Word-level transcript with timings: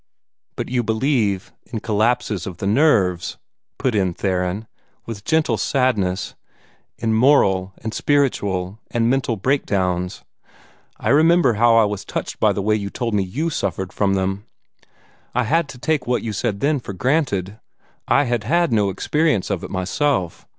"But 0.55 0.67
you 0.67 0.81
believe 0.81 1.53
in 1.71 1.79
collapses 1.79 2.47
of 2.47 2.57
the 2.57 2.65
nerves," 2.65 3.37
put 3.77 3.93
in 3.93 4.15
Theron, 4.15 4.65
with 5.05 5.23
gentle 5.23 5.57
sadness, 5.57 6.33
"in 6.97 7.13
moral 7.13 7.73
and 7.83 7.93
spiritual 7.93 8.79
and 8.89 9.11
mental 9.11 9.35
breakdowns. 9.35 10.23
I 10.97 11.09
remember 11.09 11.53
how 11.53 11.75
I 11.75 11.85
was 11.85 12.03
touched 12.03 12.39
by 12.39 12.51
the 12.51 12.63
way 12.63 12.73
you 12.75 12.89
told 12.89 13.13
me 13.13 13.21
YOU 13.21 13.51
suffered 13.51 13.93
from 13.93 14.15
them. 14.15 14.47
I 15.35 15.43
had 15.43 15.69
to 15.69 15.77
take 15.77 16.07
what 16.07 16.23
you 16.23 16.33
said 16.33 16.61
then 16.61 16.79
for 16.79 16.93
granted. 16.93 17.59
I 18.07 18.23
had 18.23 18.43
had 18.43 18.73
no 18.73 18.89
experience 18.89 19.51
of 19.51 19.63
it 19.63 19.69
myself. 19.69 20.47